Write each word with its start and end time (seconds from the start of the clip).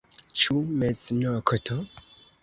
Ĉu 0.43 0.55
meznokto? 0.83 1.77